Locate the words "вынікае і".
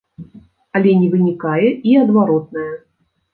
1.15-1.93